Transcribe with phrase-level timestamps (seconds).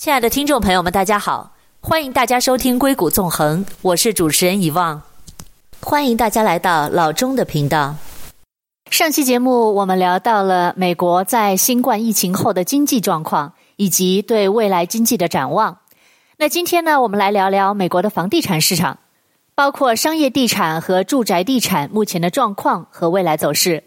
[0.00, 1.52] 亲爱的听众朋友们，大家好，
[1.82, 5.02] 欢迎大家收听《硅谷纵横》，我是主持人遗忘，
[5.82, 7.94] 欢迎大家来到老钟的频道。
[8.90, 15.76] 上期节目我们聊到了美国在新冠疫情后的经济状况，以及对未来经济的展望。
[16.38, 19.00] 那今天呢，我们来聊聊美国的房地产市场，
[19.54, 23.84] 包括商业地产和住宅地产目前的状况和未来走势。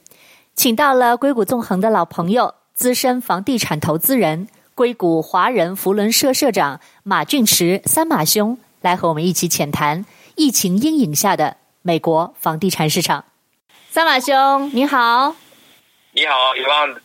[0.55, 2.53] 请到了《硅谷纵横》的老朋友。
[2.75, 10.03] 资深房地产投资人、硅谷华人福伦社社长马俊驰三马兄来和我们一起浅谈
[10.35, 13.25] 疫情阴影下的美国房地产市场。
[13.91, 15.35] 三马兄，你好！
[16.13, 16.95] 你好，遗忘。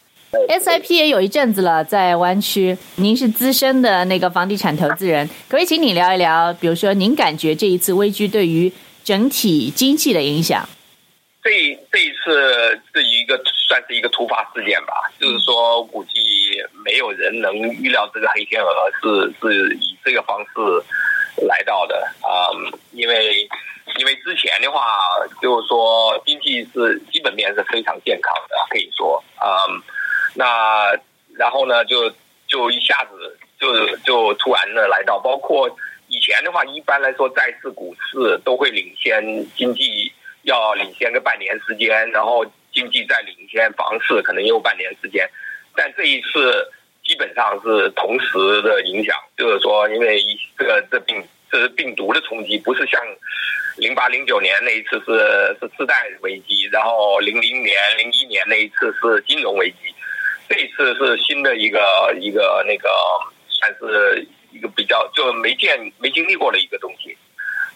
[0.49, 2.77] SIP 也有一阵子了，在湾区。
[2.97, 6.53] 您是资深的那个房地产投资人，可不可以请你聊一聊？
[6.55, 8.73] 比如说，您感觉这一次危机对于
[9.05, 10.67] 整体经济的影响？
[11.41, 11.51] 这
[11.91, 18.69] 这一次是一个算是一个突发事件吧，就是说估计没有人能预料这个黑天鹅
[19.01, 21.97] 是是以这个方式来到的。
[22.23, 23.49] 啊、嗯，因为
[23.99, 24.81] 因为之前的话
[25.41, 29.23] 就是说经济是基本面是非常健康的，可以说。
[29.37, 29.81] 啊、嗯，
[30.35, 30.93] 那
[31.37, 32.13] 然后呢就
[32.49, 35.71] 就一下子就就突然的来到，包括
[36.09, 40.13] 以前的话一般来说债市股市都会领先经济。
[40.49, 45.29] 要领先个半年时间，然后经济再领先房市，可能也有半年时间。
[45.77, 46.73] 但这一次
[47.05, 50.19] 基本上是同时的影响，就是说，因为
[50.57, 52.99] 这个这病这是病毒的冲击，不是像
[53.77, 59.95] 零八零九年那一次是是次贷危机，然后零零年零一年那一次是金融危机，
[60.49, 62.89] 这一次是新的一个一个那个
[63.49, 67.15] 算是一个比较就没见没经历过的一个东西。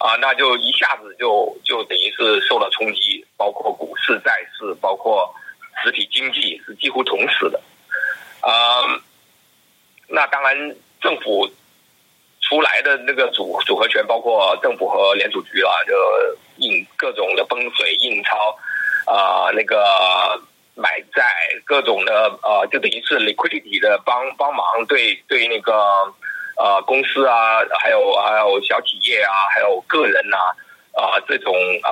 [0.03, 5.33] 啊，那就一下子就就等于是受到冲击，包括股市、债市，包括
[5.81, 7.61] 实体经济是几乎同时的。
[8.41, 8.83] 啊，
[10.09, 11.49] 那当然政府
[12.41, 15.95] 出来的那个组组合拳，包括政府和联储局啊，就
[16.57, 18.59] 印各种的崩水印钞，
[19.07, 20.43] 啊，那个
[20.75, 21.33] 买债，
[21.65, 25.73] 各种的啊，就等于是 liquidity 的帮帮忙，对对那个。
[26.63, 30.37] 啊、呃，公司啊，还有还有小企业啊，还有个人呐，
[30.93, 31.53] 啊、这种
[31.83, 31.91] 啊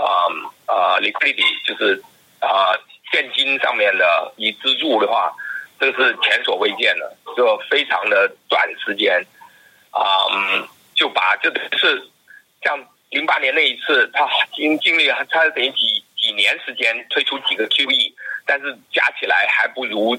[0.66, 2.00] 啊、呃、liquidity 就是
[2.38, 2.70] 啊、
[3.10, 5.34] 现金上面的以资助的话，
[5.80, 9.20] 这是前所未见的，就非常的短时间
[9.90, 10.00] 啊、
[10.30, 12.08] 呃，就把就等于是
[12.62, 12.78] 像
[13.10, 18.14] 零八年那一次，他经经历他等于几几年时间推出几个 QE，
[18.46, 20.16] 但是加起来还不如。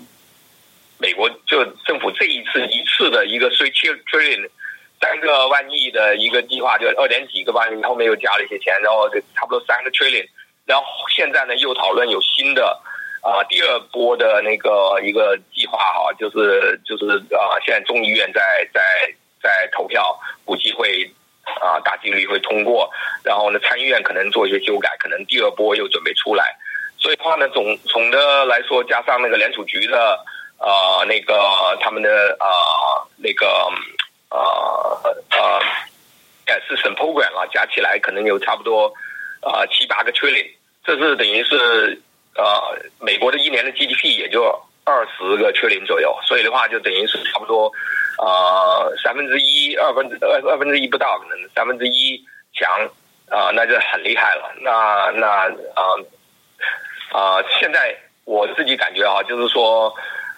[1.02, 4.48] 美国就政府这一次一次的一个 three trillion
[5.02, 10.24] 三个万亿的一个计划，就二点几个万亿，后面又加了一些钱，然后就差不多三个 trillion。
[10.68, 12.80] 然后现在呢又讨论有新的
[13.24, 18.82] 啊第二波的那个一个计划哈，就是就是啊现在众议院在在
[19.42, 21.04] 在投票，估计会
[21.44, 22.88] 啊大几率会通过。
[23.24, 26.56] 然后呢参议院可能做一些修改，可能第二波又准备出来。
[27.00, 30.24] 所以的话呢总总的来说，加上那个联储局的。
[30.64, 31.34] 呃，那个
[31.82, 32.46] 他们的呃，
[33.18, 33.48] 那个
[34.30, 35.60] 呃呃
[36.46, 38.94] assistant program 啊，加起来可能有差不多
[39.42, 40.48] 呃七八个 trillion，
[40.86, 42.00] 这是等于是
[42.36, 44.44] 呃美国的一年的 GDP 也就
[44.86, 47.72] 二十个 trillion 左右，所以的话就等于是差不多
[48.20, 52.24] 呃三分之一二分之二二分之一不到，可能三分之一
[52.54, 52.70] 强
[53.30, 54.54] 啊，那就很厉害了。
[54.62, 55.28] 那那
[55.74, 55.82] 啊
[57.14, 59.92] 啊、现在我自己感觉啊，就是说。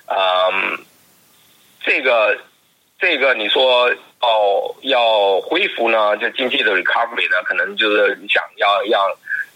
[0.08, 0.78] 嗯，
[1.84, 2.38] 这个
[3.00, 9.02] 这个你说哦要恢复呢，就经济的 recovery 呢，可能就是你想要养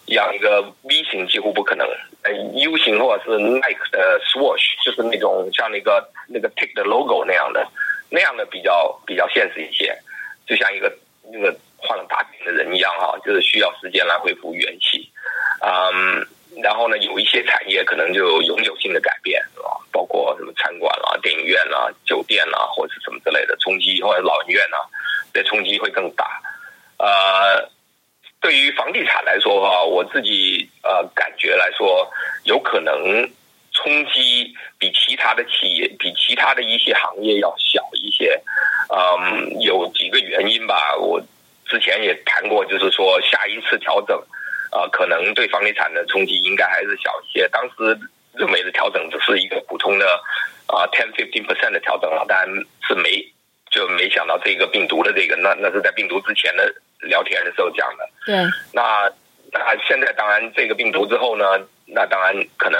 [0.07, 1.85] 养一个 V 型几乎不可能
[2.23, 7.67] 呃，U 型或者是 Nike 的 Swoosh，就是那种像那个那个 Tick 的 logo 那样的
[8.09, 9.97] 那样的比较比较现实一些，
[10.47, 10.91] 就像一个
[11.31, 15.11] 那个患了大病的人一样哈，就是需要时间来恢复元气，
[15.61, 16.25] 嗯。
[16.61, 19.69] 然后呢，有一些产业可能就永久性的改变，是吧？
[19.91, 24.77] 包括什么餐馆啦、电影院啦、酒店啦，或者什么之类的冲击，或者老人院呐，
[25.33, 26.41] 这冲击会更大。
[26.97, 27.69] 呃，
[28.41, 32.11] 对于房地产来说哈，我自己呃感觉来说，
[32.43, 32.95] 有可能
[33.73, 38.41] 冲击比其他的企业、比其他的一些行业要小一些。
[38.89, 41.21] 嗯，有几个原因吧，我
[41.65, 44.19] 之前也谈过，就是说下一次调整。
[44.71, 47.47] 啊、呃，可能对房地产的冲击应该还是小一些。
[47.49, 47.99] 当时
[48.33, 50.05] 认为的调整只是一个普通的
[50.67, 52.47] 啊 ten fifteen percent 的调整了，但
[52.87, 53.25] 是没
[53.71, 58.09] 就没想到这个病毒的这个，那那是在病毒之前的聊天的时候讲的。
[58.25, 58.35] 对，
[58.73, 59.09] 那
[59.51, 61.45] 那现在当然这个病毒之后呢，
[61.85, 62.79] 那当然可能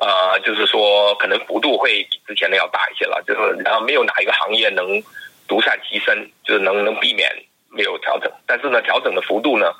[0.00, 3.22] 呃，就是说可能幅度会比之前的要大一些了。
[3.26, 5.02] 就是然后没有哪一个行业能
[5.46, 7.30] 独善其身，就是能能避免
[7.68, 8.30] 没有调整。
[8.46, 9.72] 但是呢，调整的幅度呢，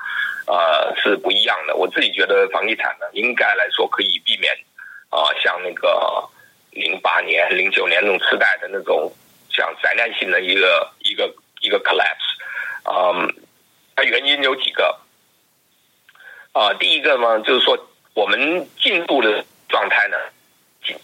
[0.50, 1.76] 呃，是不一样的。
[1.76, 4.52] 我自己觉得房地产呢，应该来说可以避免
[5.10, 6.28] 啊、像那个
[6.72, 9.12] 零八年、零九年那种次贷的那种
[9.48, 12.30] 像灾难性的一个一个一个 collapse。
[12.84, 13.32] 嗯，
[13.94, 14.98] 它原因有几个
[16.52, 17.78] 啊、第一个呢，就是说
[18.14, 20.16] 我们进步的状态呢，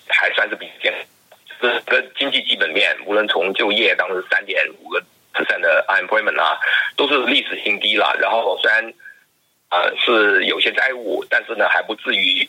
[0.09, 1.01] 还算是比较健康。
[1.61, 5.01] 整个经济基本面，无论从就业当时三点五个
[5.33, 6.59] percent 的 unemployment 啊，
[6.97, 8.17] 都是历史新低了。
[8.21, 8.93] 然后虽然
[9.71, 12.49] 呃是有些债务，但是呢还不至于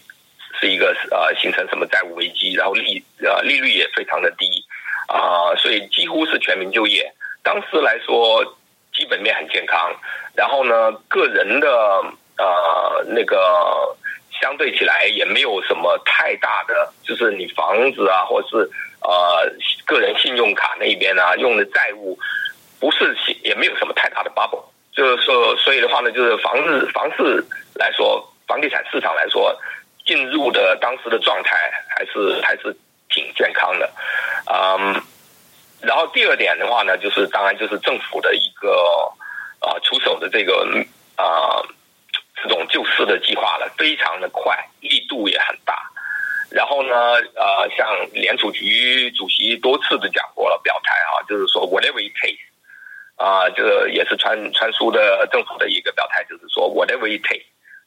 [0.59, 2.53] 是一个呃形成什么债务危机。
[2.53, 4.63] 然后利呃利率也非常的低
[5.07, 7.11] 啊、所以几乎是全民就业。
[7.43, 8.43] 当时来说
[8.93, 9.95] 基本面很健康。
[10.35, 11.69] 然后呢个人的
[12.37, 13.95] 呃那个
[14.41, 18.71] 相对起来也没有什么太大的，就是你房子啊或者是。
[18.99, 19.49] 呃，
[19.85, 22.17] 个人信用卡那边、啊，用的债务
[22.77, 24.65] 不是也没有什么太大的 bubble，
[24.97, 27.45] 就是说，所以的话呢，就是房子房市
[27.75, 29.55] 来说，房地产市场来说，
[30.07, 31.55] 进入的当时的状态
[31.87, 32.75] 还是还是
[33.07, 33.87] 挺健康的，
[34.51, 34.99] 嗯，
[35.81, 38.73] 然后第二点的话呢，就是当然就是政府的一个
[39.59, 40.67] 啊、出手的这个
[41.15, 41.61] 啊、
[42.41, 45.87] 这种救市的计划了，非常的快，力度也很大。
[46.49, 46.95] 然后呢，
[47.35, 52.39] 呃，像联储局主席多次的讲过了，表态啊，就是说 whatever it takes，
[53.17, 57.43] 啊，这个也是传传输的政府的一个表态，就是说 whatever it takes，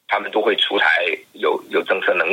[0.08, 2.28] 他们都会出台有有政策能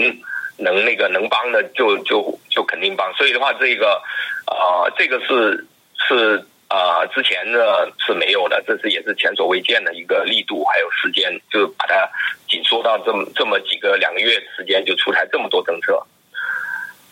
[0.57, 3.13] 能那个能帮的就就就肯定帮。
[3.13, 4.01] 所以的话，这个
[4.45, 5.65] 啊、这个是
[6.07, 12.09] 是啊、之前呢是没有的，这是也是前所未见的一个力度，还有时间，就把它
[12.49, 16.01] 紧缩到这么这么几个两个月时间就出台这么多政策。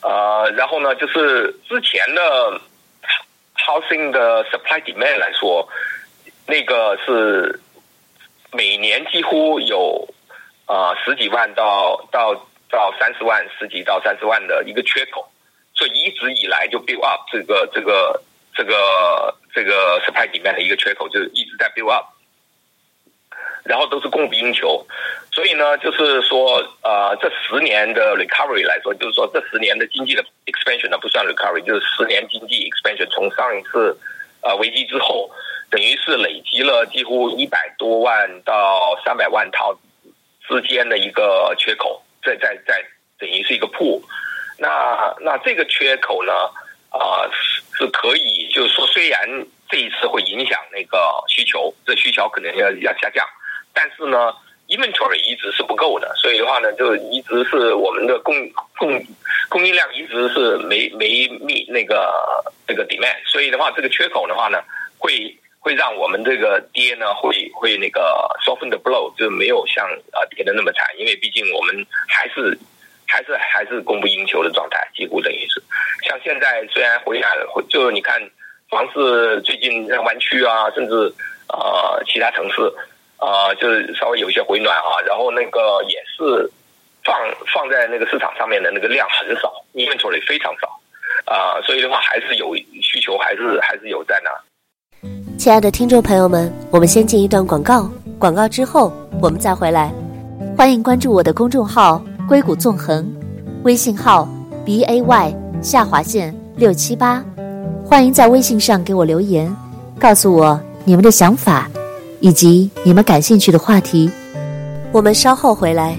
[0.02, 2.60] 呃，然后呢，就是之前的
[3.66, 5.68] housing 的 supply demand 来说，
[6.46, 7.60] 那个是
[8.52, 10.08] 每年几乎有
[10.66, 12.34] 啊、呃、十几万到到
[12.70, 15.28] 到三十万，十几到三十万的一个缺口，
[15.74, 18.22] 所以一直以来就 build up 这个这个
[18.54, 22.15] 这个这个 supply demand 的一个缺口，就是一直在 build up。
[23.66, 24.86] 然后都是供不应求，
[25.32, 33.98] 所以呢，就是说，呃，这十年的 recovery 来说，就是说这十年的经济的 expansion 呢，不算 recovery，就是十年经济 expansion 从上一次
[34.42, 35.32] 呃危机之后，
[35.72, 39.76] 等于是累积了几乎一百多万到三百万套
[40.48, 42.86] 之间的一个缺口，在在在
[43.18, 44.00] 等于是一个铺。
[44.60, 46.32] 那那这个缺口呢，
[46.92, 47.32] 啊、呃、
[47.74, 49.28] 是可以，就是说虽然
[49.72, 53.26] 这一次会影响那个需求，这需求可能要要下降。
[53.98, 54.34] 是呢
[54.68, 58.36] ，inventory 一直是不够的，所以的话呢，就一直是我们的供
[58.78, 59.02] 供
[59.50, 62.12] 供应量一直是没没密那个
[62.68, 64.60] 这个 demand，所以的话，这个缺口的话呢，
[64.98, 68.02] 会会让我们这个跌呢，会会那个
[68.46, 72.58] soften the blow，就没有像啊跌的那么惨，因为毕竟我们还是
[73.08, 75.62] 还是还是供不应求的状态，几乎等于是。
[76.08, 78.20] 像现在虽然回来了，就你看
[78.70, 80.94] 房市最近在湾区啊，甚至
[81.50, 82.74] 呃其他城市。
[83.26, 86.48] 啊、就是稍微有一些回暖啊，然后那个也是
[87.04, 87.16] 放
[87.52, 90.68] 放在那个市场上面的那个量很少，inventory 非常少
[91.26, 94.30] 啊、所以的话还是有需求，还是还是有在那。
[95.40, 97.90] 亲爱的听众朋友们，我们先进一段广告，
[98.20, 99.92] 广告之后我们再回来。
[100.56, 103.12] 欢迎关注我的公众号“硅谷纵横”，
[103.66, 104.28] 微信号
[104.64, 107.24] b a y 下划线六七八，
[107.84, 109.54] 欢迎在微信上给我留言，
[110.00, 111.68] 告诉我你们的想法。
[112.26, 114.10] 以及你们感兴趣的话题，
[114.92, 115.96] 我们稍后回来。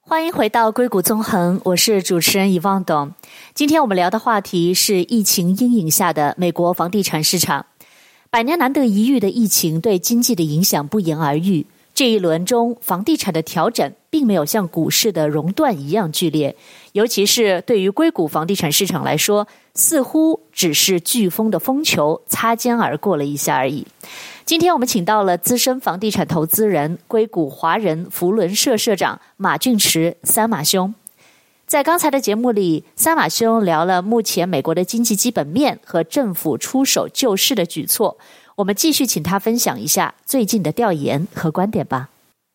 [0.00, 3.12] 欢迎回到硅谷纵横，我是主持人遗忘董。
[3.54, 7.66] 今天我们聊的话题是疫情阴影下的美国房地产市场。
[8.30, 11.66] 百年难得一遇的疫情对经济的影响不言而喻。
[12.02, 16.56] 这一轮中，房地产的调整并没有像股市的熔断一样剧烈，
[16.94, 23.86] 尤其是对于硅谷房地产市场来说，似乎只是飓风的风球擦肩而过了一下而已。
[24.44, 30.92] 今天我们请到了资深房地产投资人、硅谷华人福伦社社长马俊驰三马兄。
[31.68, 38.18] 在刚才的节目里，三马兄聊了目前美国的经济基本面和政府出手救市的举措。
[38.56, 42.08] 我们继续请他分享一下最近的调研和观点吧。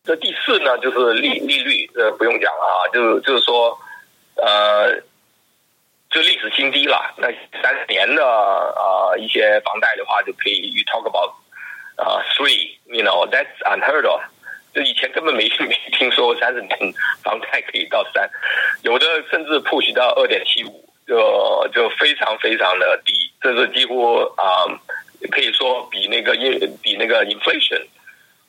[0.04, 3.76] 这第四呢，就是利利率，呃，不用讲了啊，就是就是说，
[4.36, 4.94] 呃，
[6.08, 7.14] 就历史新低了。
[7.18, 7.26] 那
[7.60, 11.32] 三十年的啊、呃、一些房贷的话，就可以与 talk about
[11.96, 14.20] 啊、three，you know，that's unheard of，
[14.72, 16.78] 就以前根本没没听说三十年
[17.22, 18.30] 房贷可以到三，
[18.82, 23.12] 有的甚至 push 到二点七五，就就非常非常的低，
[23.42, 24.64] 这是几乎啊
[25.30, 26.32] 可以说比那个
[26.82, 27.82] 比那个 inflation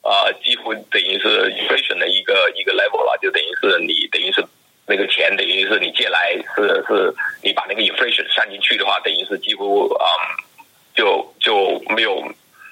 [0.01, 4.43] 啊、几乎等于是 inflation 的一个一个 level 了，就等于是你等于是
[4.87, 10.05] 那个钱等于是你借来是是，你把那个 inflation 算进去的话，等于是几乎啊
[10.95, 12.23] 就就没有。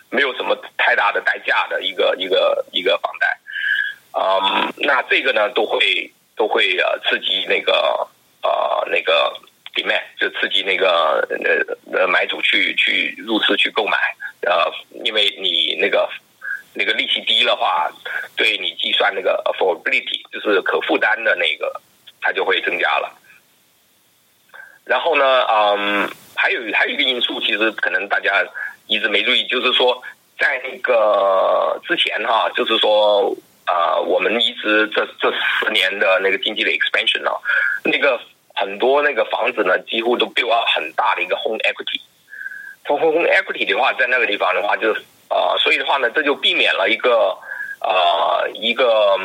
[0.10, 3.38] 没有什么太大的代价的一个一个一个房贷，
[4.14, 8.08] 嗯，那这个呢都会都会呃刺激那个
[8.42, 9.38] 呃那个
[10.48, 13.98] 刺激那个呃呃买主去去入市去购买，
[14.42, 14.72] 呃，
[15.04, 16.10] 因为你那个
[16.74, 17.92] 那个利息低的话，
[18.36, 21.82] 对你计算那个 affordability 就是可负担的那个，
[22.22, 23.12] 它就会增加了。
[24.86, 28.46] 然后呢，嗯，还有还有一个因素，其实可能大家。
[28.90, 30.02] 一直没注意，就是说，
[30.40, 33.36] 在那个之前哈，就是说，
[33.66, 37.30] 啊、呃，我们一直这这十年的那个经济的 expansion 呢，
[37.84, 38.18] 那个
[38.68, 42.02] 很多那个房子呢，几乎都给我很大的一个 home equity。
[42.84, 44.92] home equity 的话，在那个地方的话，就
[45.30, 47.38] 啊、呃，所以的话呢，这就避免了一个、
[47.80, 49.18] 呃，一个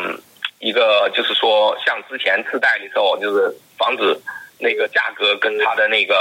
[0.60, 4.22] 一个，就是说，像之前次贷的时候，就是房子。
[4.58, 6.14] 那个价格跟它的那个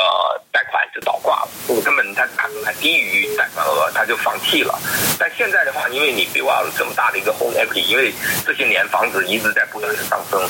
[0.93, 4.77] 就倒挂了，我根本他价格还低于贷款额，他就放弃了。
[5.17, 8.11] 但现在的话，因为你 build up 了这么大的一个 home equity，因为
[8.45, 10.41] 这些年房子一直在不断的上升，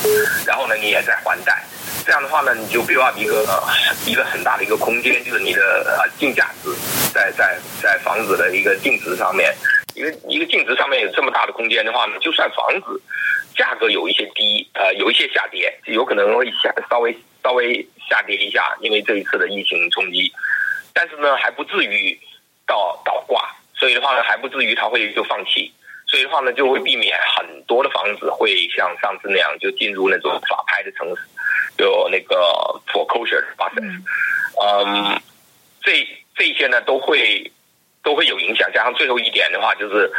[0.45, 1.63] 然后呢，你也在还贷，
[2.05, 3.45] 这样的话呢，你就 build up 一个
[4.07, 6.73] 一个很大的一个空间，就是你的呃净价值
[7.13, 9.55] 在在在房子的一个净值上面，
[9.93, 12.99] 一个一个净值上面有这么大的空间的话呢，就算房子
[13.55, 17.15] 价格有一些低，呃，有一些下跌，有可能会下稍微。
[17.43, 20.29] 稍微下跌一下，因为这一次的疫情冲击，
[20.93, 22.19] 但是呢还不至于
[22.67, 25.71] 到倒挂，所以的话呢还不至于他会就放弃，
[26.07, 31.21] 所以的话呢就会避免很多的房子会像上次那样就进入那种法拍的城市，
[31.77, 32.35] 有那个
[32.91, 34.03] foreclosure process，
[34.61, 35.21] 嗯，
[35.81, 37.49] 这这些呢都会
[38.03, 40.11] 都会有影响，加上最后一点的话就是，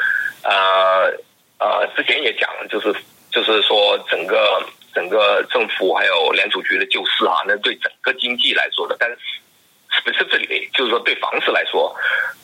[0.45, 1.13] 呃
[1.59, 2.91] 呃之前也讲就是
[3.31, 4.67] 就是说整个。
[4.95, 9.17] 整个政府还有联储局的救市啊，那对整个经济来说的，但是
[9.91, 11.95] specifically 就是说对房市来说，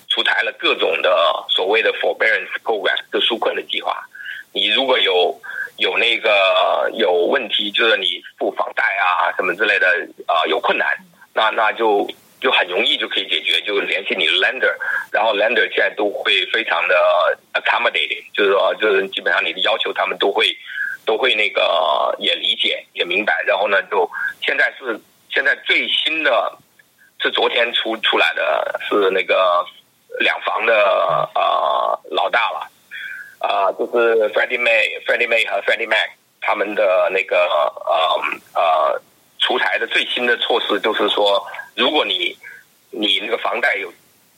[0.09, 1.11] 出台了各种的
[1.49, 3.97] 所谓的 forbearance program 的纾困的计划。
[4.53, 5.39] 你如果有
[5.77, 9.87] 有那个有问题，就是你付房贷啊什么之类的
[10.27, 10.89] 啊、有困难，
[11.35, 12.09] 那那就
[12.41, 14.75] 就很容易就可以解决，就联系你的 lender，
[15.13, 20.57] 然后 lender 现在都会非常的 accommodating，就是说就是基本上你的要求他们都会。
[21.09, 24.07] 都会那个也理解也明白，然后呢，就
[24.43, 25.01] 现在是
[25.31, 26.53] 现在最新的，
[27.19, 29.65] 是昨天出出来的是那个
[30.21, 30.75] 两房的
[31.35, 32.71] 呃老大了，
[33.39, 36.11] 啊、呃，就是 Freddie Mae、Freddie Mae 和 Freddie Mac
[36.43, 37.39] 他们的那个
[37.87, 39.01] 呃呃
[39.39, 41.43] 出台的最新的措施，就是说，
[41.75, 42.37] 如果你
[42.91, 43.91] 你那个房贷有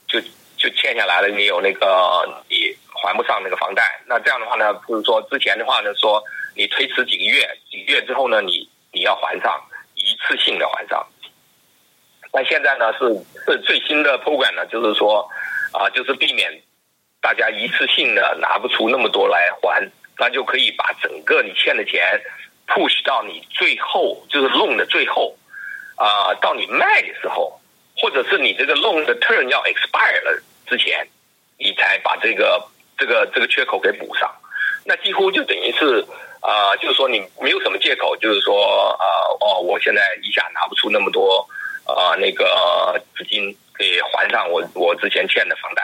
[0.07, 0.21] 就
[0.57, 2.73] 就欠下来了，你有那个你
[3.03, 6.23] 还不上那个房贷，那这样的话呢，就是说之前的话呢说。
[6.61, 9.59] 你推迟几个月，几个月之后呢，你你要还上，
[9.95, 11.07] 一次性的还上。
[12.31, 13.09] 但现在呢，是
[13.47, 15.27] 是最新的 program 呢，就是说
[15.73, 16.53] 啊，就是避免
[17.19, 22.21] 大家一次性的拿不出那么多来还，那就可以把整个你欠的钱
[22.69, 25.35] push 到你最后，就是 loan 的最后
[25.97, 27.59] 啊，到你卖的时候，
[27.97, 31.09] 或者是你这个 loan 的 turn 要 expire 了之前，
[31.57, 32.63] 你才把这个
[32.99, 34.31] 这个这个缺口给补上。
[34.91, 36.05] 那几乎就等于是。
[36.43, 41.47] 啊、就是说你没有什么借口，就是说啊、呃，哦，我现在一下拿不出那么多
[41.85, 45.83] 啊、那个资金可以还上我我之前欠的房贷，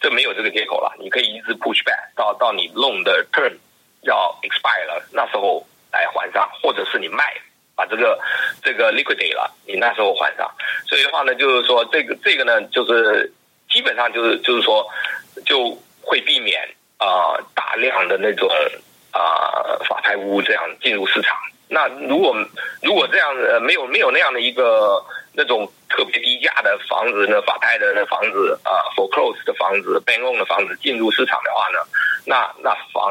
[0.00, 0.90] 这没有这个借口了。
[0.98, 3.52] 你可以一直 push back 到到你 loan 的 term
[4.00, 7.22] 要 expire 了，那时候来还上，或者是你卖
[7.76, 8.18] 把这个
[8.62, 10.50] 这个 liquidate 了，你那时候还上。
[10.88, 13.30] 所以的话呢，就是说这个这个呢，就是
[13.70, 14.88] 基本上就是就是说
[15.44, 16.66] 就会避免
[17.00, 18.48] 啊、大量的那种。
[19.12, 22.32] 啊，法拍屋这样进入市场，那如果
[22.80, 31.80] 如果这样呃没有没有那样的一个那种特别低价的房子呢，法拍的那房子啊，foreclose 的房子，bank o n 的房子进入市场的话呢，
[32.24, 33.10] 那那房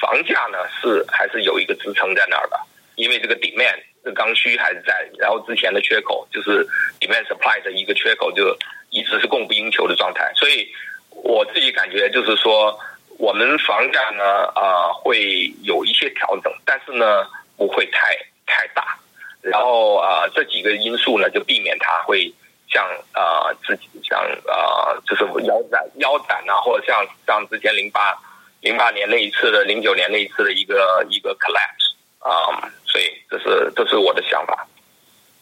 [0.00, 2.58] 房价呢是还是有一个支撑在那儿的，
[2.94, 6.66] 因为这个 demand 这刚需还是在，然后之前的缺口就是
[6.98, 8.56] demand supply 的一个缺口就
[8.88, 10.66] 一直是供不应求的状态，所以
[11.10, 12.74] 我自己感觉就是说。
[13.18, 17.24] 我们房价呢，啊、呃，会有一些调整，但是呢，
[17.56, 18.98] 不会太太大。
[19.40, 22.32] 然后啊、呃，这几个因素呢，就避免它会
[22.68, 28.16] 像呃自己像呃就是腰斩腰斩啊，或者像像之前零八
[28.60, 34.66] 零八年那一次的零九年那一次的一个一个 collapse 啊、所以这是这是我的想法。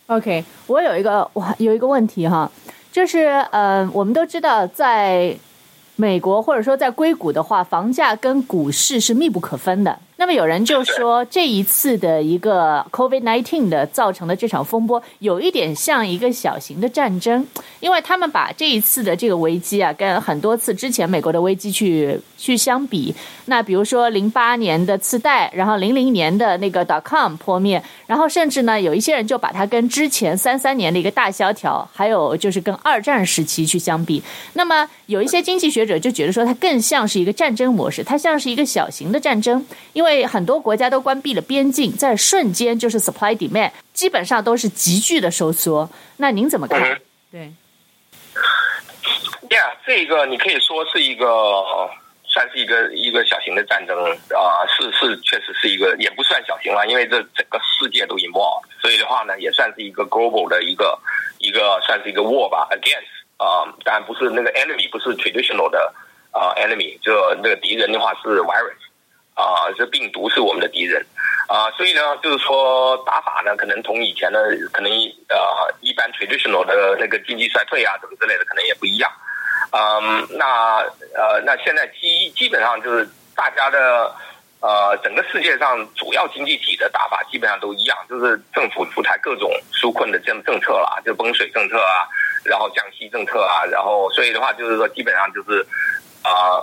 [0.09, 2.51] OK，我有一个我有一个问题哈，
[2.93, 3.21] 就是
[3.53, 5.35] 呃我们都知道在
[5.97, 9.99] 美国或者说在硅谷的话，房价跟股市是密不可分的。
[10.17, 17.45] 那么有人就说，这一次的一个 COVID-19 的造成的这场风波，有一点像一个小型的战争，
[17.81, 23.15] 因为他们把这一次的这个危机啊，跟很多次之前美国的危机去去相比。
[23.47, 34.23] 那比如说零八年的次贷，然后零零年的那个 dot-com 破灭，然后甚至呢，有一些人就把它跟之前三三年的一个大萧条，还有就是跟二战时期去相比。
[34.53, 45.89] 那么有一些经济学者就觉得说，它更像是一个战争模式，它像是一个小型的战争，因因为很多国家都关闭了边境，在瞬间就是 supply demand 基本上都是急剧的收缩。
[46.19, 46.79] 那您怎么看？
[46.83, 47.01] 嗯、
[47.33, 47.51] 对
[49.49, 51.27] ，Yeah，这个你可以说是一个
[52.27, 60.99] 算是一个一个小型的战争啊、呃，是是确实是一个也不算小型了，因为这整个世界都 involved，所以的话呢，也算是一个 global 的一个
[61.39, 63.09] 一个算是一个 war 吧，against
[63.39, 65.95] 啊、呃，当然不是那个 enemy 不是 traditional 的
[66.31, 67.11] 啊、呃、enemy，就
[67.43, 68.84] 那个敌人的话是 virus。
[69.35, 71.05] 啊，这病毒是我们的敌人，
[71.49, 74.41] 啊，所以呢，就是说打法呢，可能同以前的
[74.73, 74.91] 可能
[75.29, 79.11] 呃一般 traditional 的那个经济衰退啊，什么之类的，可能也不一样。
[79.73, 80.79] 嗯，那
[81.19, 84.15] 呃，那现在基基本上就是大家的
[84.61, 92.07] 呃，整个世界上主要经济体的打法基本上都一样，就是政府出台各种纾困的政政策啦，就泵水政策啊，
[92.45, 95.67] 然后降息政策啊，然后所以的话就是说基本上就是
[96.23, 96.63] 啊。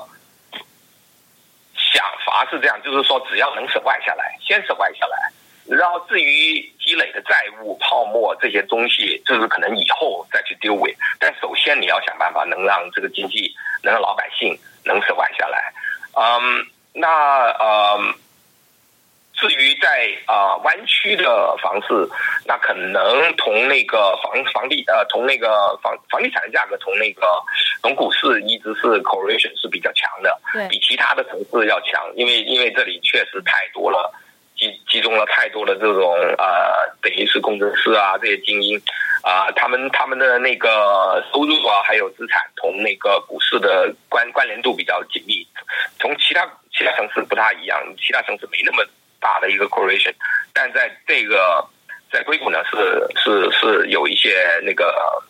[1.93, 5.31] 想法是这样，就是说，只要能 survive 下来，先 survive 下来，
[5.67, 10.96] 然后至于积累的债务、泡沫这些东西，就是可能以后再去 deal with。
[11.20, 15.74] 但首先你要想办法能让这个经济，能让老百姓能 survive 下来。
[16.13, 18.16] 嗯，那嗯。
[19.33, 22.07] 至于在啊湾区的房市，
[22.46, 27.25] 那可能同那个房房地呃同那个房房地产的价格同那个
[27.81, 30.39] 同股市一直是 correlation 是比较强的，
[30.70, 34.13] 比其他的城市要强，因为因为这里确实太多了，
[34.55, 38.81] 集集中了太多的这种呃等于是工程师啊这些精英
[39.24, 45.48] 啊，他们他们的那个收入啊还有资产同那个股市的关关联度比较紧密，
[46.00, 48.83] 从其他其他城市不太一样，其他城市没那么。
[49.24, 50.11] 大的一个 correlation，
[50.51, 51.63] 但在这个
[52.11, 54.87] 在硅谷呢是是是有一些那个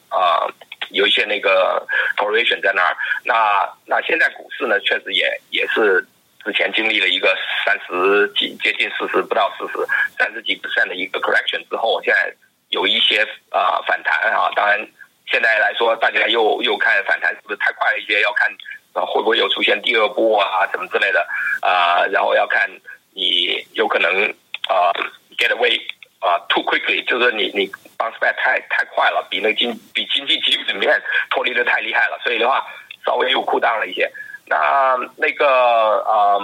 [0.08, 0.54] 啊、呃、
[0.92, 1.86] 有一些那个
[2.18, 2.96] correlation 在那儿。
[3.24, 6.06] 那那现在股市呢确实也也是
[6.44, 9.86] 之前经历了一个三十几接近四十不到四十
[10.18, 12.34] 三十几 percent 的一个 correction 之后，现在
[12.70, 14.50] 有一些啊、反弹啊。
[14.56, 14.80] 当然
[15.28, 18.50] 现在来说，大家又又看反弹是不是太快了一些，要看
[18.94, 21.28] 啊会不会有出现第二波啊什么之类的
[21.62, 22.70] 啊、然后要看。
[23.14, 24.24] 你有可能
[24.70, 24.88] 啊、
[25.38, 25.78] get away
[26.22, 32.66] 啊、too quickly，就是你你 bounce back 太太快了，比那经比经济基本面脱离的太厉害了，所以的话
[33.06, 34.10] 稍微又 cool down 了一些。
[34.46, 36.40] 那那个啊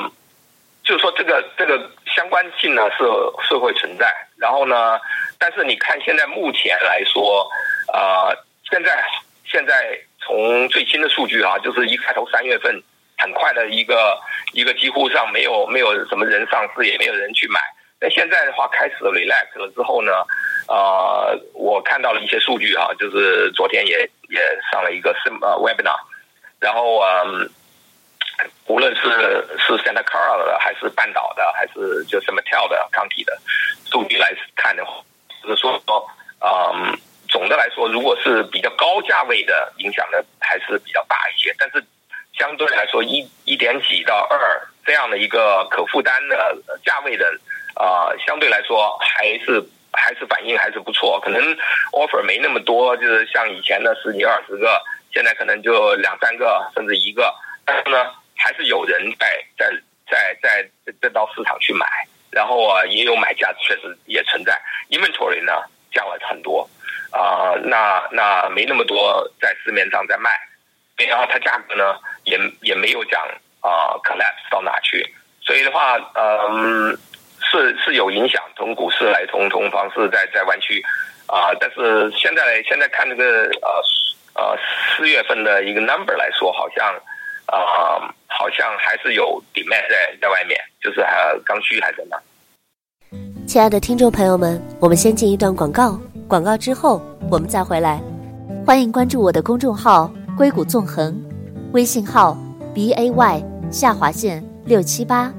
[0.84, 3.06] 就是说这个这个相关性呢是
[3.48, 4.13] 是会存在。
[4.38, 5.00] 然后呢，
[5.40, 7.48] 但是你看现在目前来说，
[7.94, 8.34] 啊、
[8.70, 9.04] 现在
[9.46, 12.84] 现在从最新的数据啊，就是一开头三月份。
[13.20, 14.16] 很快的一个
[14.54, 17.60] 一个几乎上没有没有什么人上市，也没有人去买。
[18.00, 20.12] 那现在的话开始 relax 了之后呢，
[20.68, 24.40] 呃，我看到了一些数据哈，就是昨天也也
[24.72, 25.98] 上了一个什么 webinar，
[26.60, 27.50] 然后嗯，
[28.68, 29.02] 无论是
[29.58, 33.38] 是 Santa Clara 的，还是半岛的，还是就什么跳的 county 的
[33.86, 35.04] 数据来看的话，
[35.42, 36.08] 就是说说
[36.40, 36.98] 嗯，
[37.30, 41.84] 总的来说，如果是比较高价位的影响呢，还是比较大一些，但是。
[42.40, 46.56] 相对来说，一一点几到二这样的一个可负担的
[46.86, 47.36] 价位的
[47.80, 49.63] 啊、相对来说还是
[49.94, 51.20] 还是反应还是不错。
[51.20, 51.42] 可能
[51.92, 54.82] offer 没那么多，就是像以前的十几二十个，
[55.13, 57.34] 现在可能就两三个甚至一个。
[57.66, 59.72] 但是呢，还是有人在在
[60.10, 60.70] 在在
[61.02, 61.86] 在到市场去买，
[62.32, 64.60] 然后啊，也有买家确实也存在。
[64.90, 65.54] Inventory 呢
[65.92, 66.68] 降了很多
[67.12, 70.30] 啊、那那没那么多在市面上在卖。
[70.98, 73.22] 然后它价格呢，也也没有讲
[73.62, 75.06] 啊、collapse 到哪去，
[75.42, 75.96] 所以的话，
[76.50, 76.98] 嗯，
[77.52, 80.84] 是是有影响，从股市来，从从房市在在弯曲
[81.28, 84.58] 啊、但是现在现在看这个呃呃
[84.96, 86.88] 四月份的一个 number 来说，好像
[87.48, 92.18] 啊、好像还是有 demand 在在外面，就是还刚需还在那。
[93.46, 98.02] 亲爱的听众朋友们，我们先进一段广告，广告之后我们再回来。
[98.66, 101.18] 欢迎关注我的公众号“硅谷纵横”，
[101.72, 102.38] 微信号
[102.74, 105.34] b a y 下划线六七八。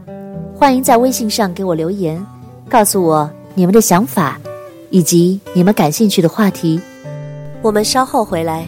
[0.59, 2.27] 欢迎在微信上给我留言，
[2.69, 4.37] 告诉我你们的想法，
[4.91, 6.81] 以及你们感兴趣的话题。
[7.63, 8.67] 我们稍后回来。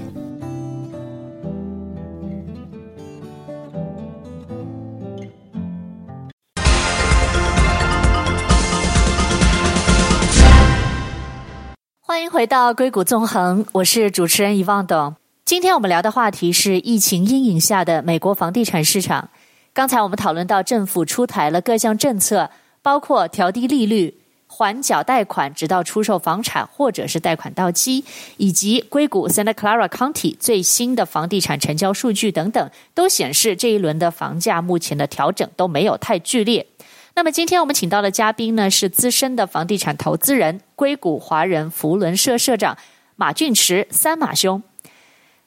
[12.01, 15.17] 欢迎回到硅谷纵横，我是主持人遗忘董。
[15.45, 19.31] 今天我们聊的话题是疫情阴影下的美国房地产市场。
[19.73, 22.51] 刚才我们讨论到政府出台了各项政策，
[22.83, 24.13] 包括调低利率、
[24.49, 28.05] 缓缴贷款直到出售房产或者是贷款到期，
[28.37, 36.67] 以及硅谷 Santa Clara County 最新的房地产成交数据等等，都显示这一轮的房价目前的调整都没有太剧烈。
[37.15, 42.77] 那么今天我们请到的嘉宾呢，是资深的房地产投资人、硅谷华人福伦社社长
[43.15, 44.61] 马俊驰三马兄。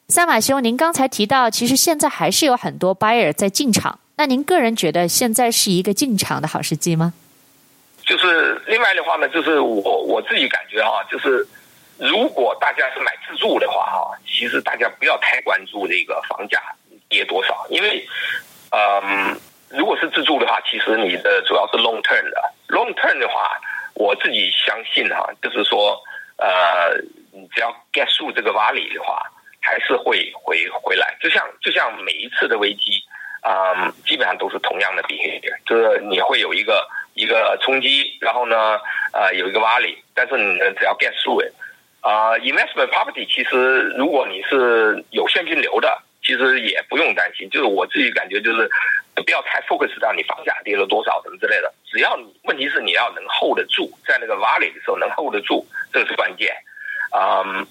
[0.08, 7.12] 三马兄，您刚才提到，其实现在还是有很多 buyer 在进场，那您个人觉得现在是一个进场的好时机吗？
[8.06, 11.46] 就是另外的话呢，就是我我自己感觉哈，就是
[11.98, 16.58] 如果大家是买自住的话哈，其实大家不要太关注这个房价
[17.10, 18.08] 跌多少，因为
[18.72, 19.38] 嗯。
[19.68, 22.54] 如果是自住的话，其实你的主要是 long term 的。
[22.68, 23.60] long term 的话，
[23.96, 26.00] 我自己相信哈，就是说，
[26.38, 26.96] 呃，
[27.32, 29.24] 你只要 get through 这个 valley 的话，
[29.60, 31.18] 还是会回回来。
[31.20, 33.04] 就像就像每一次的危机，
[33.44, 38.80] 啊、基本上都是同样的 behavior，就是你会有一个一个冲击，然后呢，
[39.12, 41.54] 呃，有一个洼里但是你只要 get through it，
[42.02, 47.50] 啊、呃，investment property 其实如果你是有现金流的，其实也不用担心。
[47.50, 48.70] 就是我自己感觉就是。
[49.16, 56.52] 不要太 focus 到你房价跌了多少什么之类的，只要你问题是你要能 hold 得住，在那个 valley 的时候能 hold 得住，这个是关键。
[57.16, 57.64] 嗯，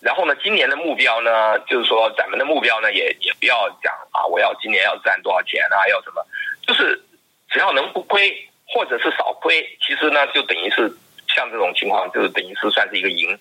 [0.00, 6.24] 然后呢，今年的目标呢，就是说咱们的目标呢，也也不要讲啊，我要今年要赚多少钱啊，要什么，
[6.66, 7.00] 就是
[7.48, 10.90] 只要能不亏或者是少亏，其实呢，就等于是
[11.28, 13.38] 像这种情况，就是等于是算是一个赢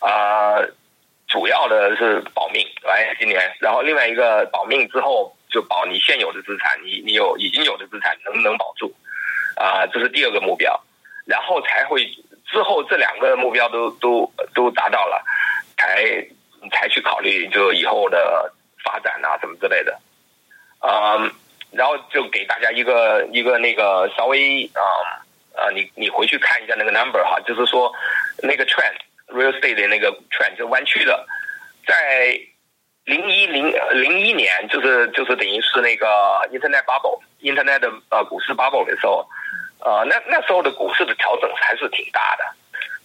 [0.00, 0.56] 啊、
[1.28, 5.34] 主要的是保命，来今年，然后另外一个保命之后。
[5.52, 8.90] 就保你现有的资产，你你有已经有的资产能不能保住？
[9.54, 10.82] 啊、这是第二个目标，
[11.26, 12.06] 然后才会
[12.50, 15.22] 之后这两个目标都都都达到了，
[15.92, 16.26] 才
[16.70, 18.52] 才去考虑就以后的
[18.84, 19.98] 发展啊什么之类的。
[20.80, 21.30] 嗯，
[21.70, 24.82] 然后就给大家一个一个那个稍微啊
[25.54, 27.92] 啊、你你回去看一下那个 number 哈，就是说
[28.42, 28.96] 那个 trend
[29.28, 31.26] real estate 的那个 trend 就弯曲的，
[31.86, 32.40] 在。
[33.04, 36.06] 零一零零一年，就是就是等于是那个
[36.52, 39.26] Internet bubble，Internet 的呃股市 bubble 的时候，
[39.80, 42.44] 呃，那那时候的股市的调整还是挺大的，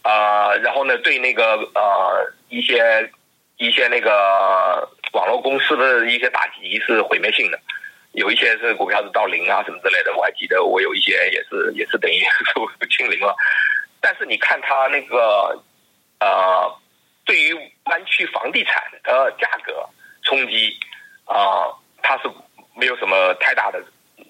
[0.08, 1.44] 呃，然后呢，对那个
[1.76, 3.12] 呃一些
[3.58, 7.60] 一些那个网络公司的一些打击是毁灭性的，
[8.14, 13.36] 有一些是股票是到零啊什么之类的，我还记得我有一些也是也是等于 说清零了，
[14.00, 15.62] 但是你看它那个
[16.22, 16.80] 呃。
[17.28, 19.86] 对于湾区房地产的价格
[20.24, 20.80] 冲击
[21.26, 21.68] 啊，
[22.02, 22.24] 它是
[22.74, 23.84] 没有什么太大的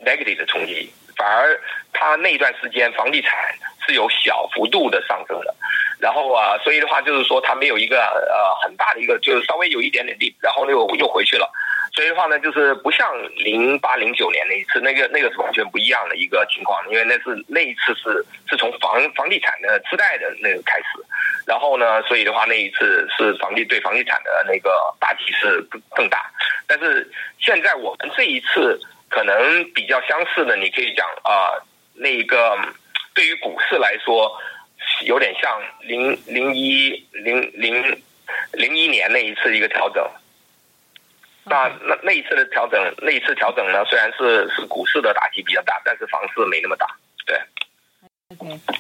[0.04, 1.60] negative 的冲击，反而
[1.92, 3.34] 它那段时间房地产
[3.86, 5.56] 是有小幅度的上升的，
[6.00, 11.50] 然后啊，所以的话就是说它没有一个呃很大的一个，就是稍微有一点点低，然后又又回去了。
[11.96, 21.04] 所以的话呢，就是不像零八零九年那一次，那个那个是完全不一样的一个情况，因为那是那一次是是从房房地产的次贷的那个开始，
[21.48, 26.30] 然后呢，所以的话那一次是房地对房地产的那个打击是更更大，
[26.68, 31.63] 但是现在我们这一次可能比较相似的，你可以讲啊、呃，
[31.96, 32.58] 那个
[33.13, 34.32] 对于股市来说，
[35.06, 38.02] 有点像零零一零零
[38.54, 40.06] 零一年那一次一个调整。
[41.46, 46.86] 那那那一次的调整，那一次调整呢，虽然是是股市的打击比较大，但是房市没那么大。
[47.26, 47.39] 对。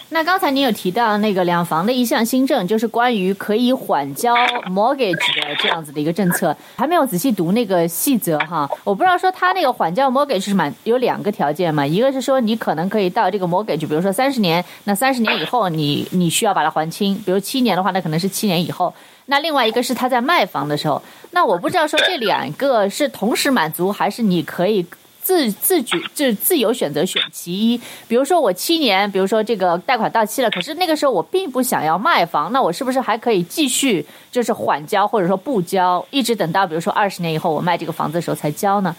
[0.09, 4.33] 那刚才您有提到那个两房的一项新政，就是关于可以缓交
[4.69, 8.69] mortgage 的这样子的一个政策，还没有仔细读那个细则哈。
[8.83, 18.93] 我不知道说他那个缓交 mortgage 是满有两个条件嘛，一个是说你可能可以到这个 mortgage，比如说三十年，那三十年以后你你需要把它还清，比如七年的话，那可能是七年以后。
[19.29, 24.85] 那另外一个是他在卖房的时候，那我不知道说这两个是同时满足，还是你可以
[25.27, 27.77] 自自举就是自由选择选其一。
[28.07, 38.95] 比如说我七年，比如说这个贷款到期了，可是那个时候我并不想要卖房，那我是不是还可以继续就是缓交或者说不交，一直等到比如说二十年以后我卖这个房子的时候才交呢？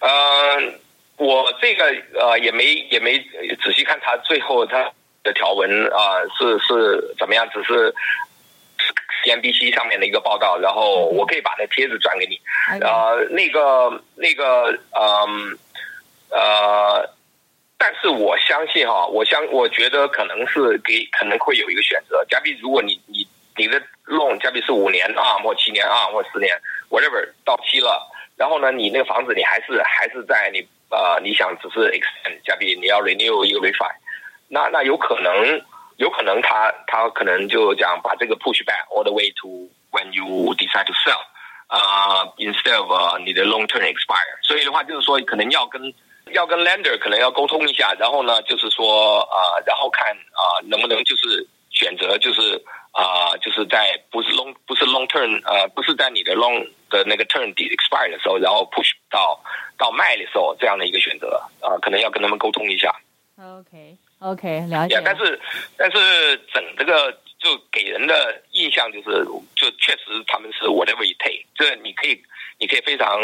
[0.00, 0.74] 嗯、呃，
[1.18, 1.84] 我这个
[2.18, 3.20] 呃也没也没
[3.62, 4.90] 仔细看他最后他
[5.22, 7.94] 的条文啊、是是怎么样，只是。
[9.22, 12.40] CNBC 上面的一个报道，然后我可以把那帖子转给你。
[12.80, 15.56] 呃，那个那个，嗯
[16.30, 17.10] 呃，呃，
[17.78, 22.24] 但是我相信哈，我相我觉得可能是给可能会有一个选择。
[22.28, 26.50] 假比如果你你你的 loan 假比是五年啊，或七年啊，或十年
[26.90, 28.02] ，whatever 到期了，
[28.36, 33.90] 然后呢，你那个房子你还是还是在你呃，你想只是 extend，假比你要 renew 一个 refi，
[34.48, 35.62] 那那有可能。
[36.02, 41.22] 有可能他他可能就讲把这个 push back all the way to when you decide to sell，
[41.68, 45.94] 啊、uh,，instead of、uh, 你的 long term expire，所以的话就是说可能要跟
[46.32, 52.60] 要跟 lender 可能要沟通一下，然后呢就是说啊、呃，然后看啊、呃、能不能就是选择就是
[52.90, 59.40] 啊、呃、就是在不是 long 不是 long term 呃不是在你的 long 的那个 term expire 的时候，然后 push 到
[59.78, 62.92] 到卖的时候这样的一个选择啊、呃，可能要跟他们沟通一下。
[63.38, 63.96] OK。
[64.22, 65.02] OK，了解。
[65.04, 65.40] 但是，
[65.76, 69.24] 但是整这个就给人的印象就是，
[69.56, 72.22] 就确实他们是 whatever it takes，这你可以，
[72.58, 73.20] 你可以非常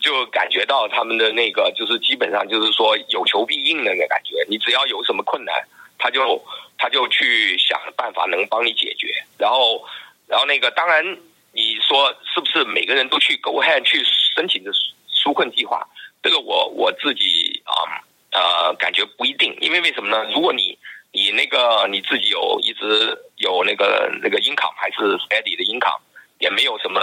[0.00, 4.42] 就感觉到他们的那个，就是基本上就是说有求必应的那个感觉。
[4.48, 5.54] 你只要有什么困难，
[5.98, 6.42] 他就
[6.78, 9.08] 他就去想办法能帮你解决。
[9.36, 9.86] 然后，
[10.26, 11.04] 然后那个当然
[11.52, 14.02] 你说是不是每个人都去 go ahead 去
[14.34, 14.72] 申请的
[15.12, 15.86] 纾困计划？
[16.22, 18.00] 这个我我自己啊。
[18.32, 20.26] 呃，感觉不一定，因为为什么呢？
[20.34, 20.78] 如果你
[21.12, 26.00] 你那个你自己有一直有那个那个 income 还是 steady 的 income，
[26.38, 27.00] 也没有什么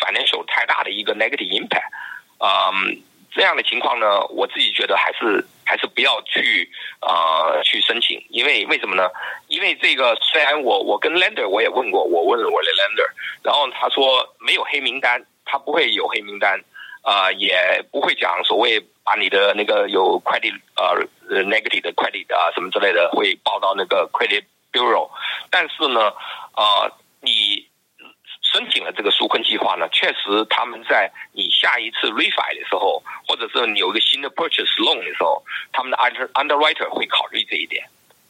[0.00, 1.90] financial 太大的一个 negative impact，
[2.38, 2.98] 嗯，
[3.32, 6.70] 这样的情况呢，我自己觉得还是还是不要去
[7.02, 9.10] 呃去申请，因为为什么呢？
[9.48, 13.06] 因为这个虽然我我跟 lender 我也问过，我问了我的 lender，
[13.42, 16.58] 然后他说没有黑名单，他不会有黑名单，
[17.04, 18.84] 呃，也不会讲所谓。
[19.06, 20.96] 把你的那个有 credit 呃
[21.44, 25.10] negative 的 credit 啊什么之类的会报到那个 credit bureau，
[25.50, 26.10] 但是呢，
[26.56, 26.90] 呃，
[27.20, 27.68] 你
[28.40, 37.84] 申请了这个纾困计划呢，确实他们在你下一次 refi 的时候，或者是你有一个新的 purchase loan 的时候，他们的 under underwriter 会考虑这一点。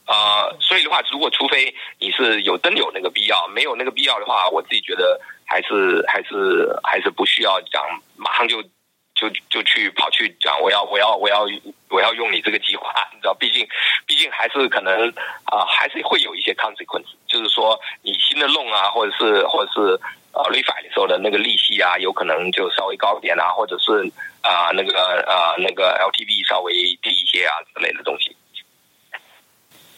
[0.06, 7.80] 啊、呃，所以的话，如果除非你是有真有那个必要，没有那个必要的话，我自己觉得还是还是还是不需要讲，
[8.24, 8.64] 马上就。
[9.16, 11.46] 就就去跑去讲，我要我要我要
[11.88, 13.64] 我要用你这个计划，你知道，毕竟
[14.06, 15.08] 毕竟还是可能
[15.44, 19.80] 啊、还是会有一些 consequence，就是说你新的 loan 啊，或者是或者是
[20.32, 24.02] 呃 refi 的时候的那个利息啊，有可能就稍微高一点啊，或者是
[24.42, 28.36] 啊、那个啊、那个 LTV 稍微低一些啊之类的东西。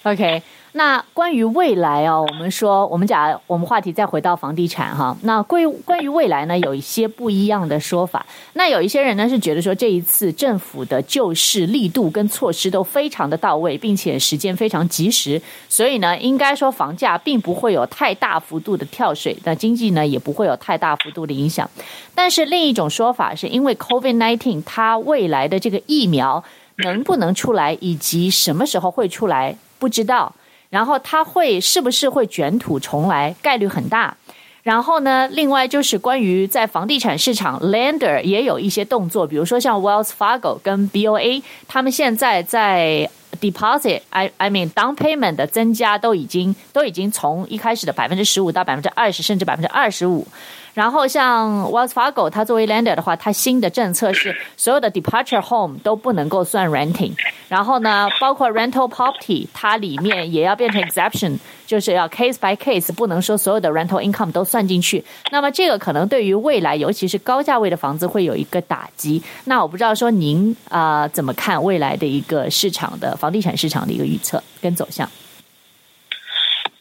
[0.03, 0.43] OK。
[0.77, 5.17] 那关于未来哦，我们说，我们讲，我们话题再回到房地产哈。
[5.23, 8.27] 那关于关于未来呢，有一些不一样的说法。
[8.53, 21.67] 那有一些人呢是觉得说，这一次政府的救市力度跟措施都非常的到位，并且时间非常及时，所以呢，应该说房价并不会有太大幅度的跳水，那经济呢也不会有太大幅度的影响。
[22.15, 26.45] 但是另一种说法是因为 COVID nineteen 它未来的这个疫苗
[26.77, 30.35] 能不能出来，以及什么时候会出来，不知道。
[30.71, 34.17] 然后它会是不是会卷土重来，概率很大。
[34.63, 50.27] 然后呢，另外就是关于在房地产市场，lender 也有一些动作，比如说像 Wells Fargo 跟 BOA，他们现在在 deposit，I I mean down payment 的增加都已经都已经从一开始的百分之十五到百分之二十，甚至百分之二十五。
[50.75, 57.13] 然后像 Wells Fargo，它作为 lender 的话，它新的政策是所有的 departure home 都不能够算 renting。
[57.49, 65.03] 然后呢，包括 rental property，它里面也要变成 exception，就是要 case by case，不能说所有的 rental income 都算进去。
[65.33, 69.23] 那么这个可能对于未来，尤其是高价位的房子会有一个打击。
[69.47, 75.11] 那我不知道说您啊、怎么看未来的一个市场的房房地产市场的一个预测跟走向？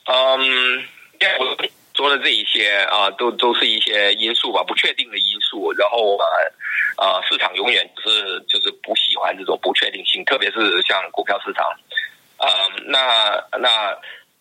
[0.03, 1.69] 嗯、um,，yeah.
[1.95, 5.73] 说的这一些啊，都都是一些因素吧，不确定的因素。
[5.73, 6.25] 然后啊，
[6.97, 11.65] 呃，市场永远是就是不喜欢这种不确定性，特别是像股票市场。
[12.37, 12.47] 嗯、
[12.91, 13.89] 那那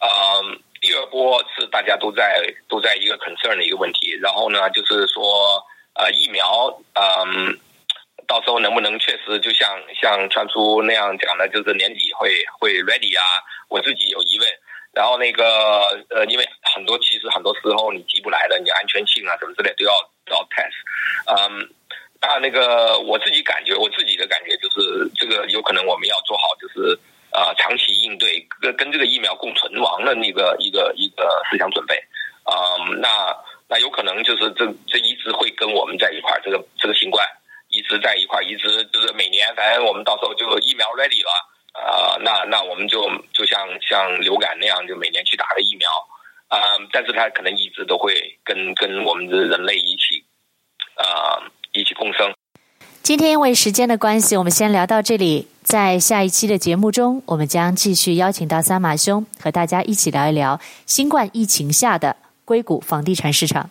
[0.00, 0.42] 呃，
[0.82, 4.10] 第二波是大家都在都在一个 concern 的一个问题。
[4.20, 5.64] 然后呢，就是说
[5.94, 7.58] 呃，疫苗嗯、
[8.26, 13.42] 到时候能不能确实就像像传出那样讲的，就是年底会会 ready 啊？
[13.68, 14.48] 我自己有疑问。
[14.92, 19.92] 然后那个呃，因为很多其实很多时候你急不来的，你安全性啊什么之类都要
[20.24, 20.70] 都要 test。
[21.26, 21.68] 嗯，
[22.22, 26.96] 那那个我自己感觉，我自己的感觉就是这个有可能我们要做好就是
[27.32, 31.96] 呃长期应对跟跟这个疫苗共存亡的那个一个一个思想准备。
[32.46, 37.26] 嗯，那那有可能就是这这一直会跟我们在一块儿，这个这个新冠
[37.88, 41.30] 直在一块儿，一直就是每年反正我们到时候就疫苗 ready 了。
[41.74, 45.88] 呃，那那我们就就像像流感那样，就每年去打个疫苗，
[46.48, 50.24] 啊、呃，但是它可能一直都会跟跟我们的人类一起
[50.94, 51.42] 啊、呃、
[51.72, 52.32] 一起共生。
[53.02, 55.48] 今天因为时间的关系，我们先聊到这里。
[55.64, 63.70] 在下一期的节目中，我们将继续邀请到三马兄和大家一起聊一聊新冠疫情下的硅谷房地产市场。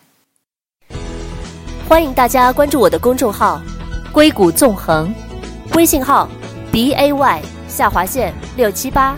[1.88, 3.62] 欢迎大家关注我的公众号
[4.14, 5.12] “硅谷纵横”，
[5.76, 6.30] 微信号
[6.72, 9.16] b a y 下划线六七八。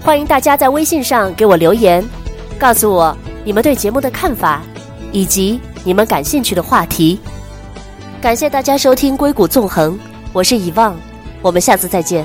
[0.00, 2.02] 欢迎大家在微信上给我留言，
[2.56, 4.62] 告诉我你们对节目的看法，
[5.10, 7.18] 以及你们感兴趣的话题。
[8.22, 9.94] 感谢大家收听《硅谷纵横》，
[10.32, 10.96] 我是遗忘。
[11.42, 12.24] 我们下次再见。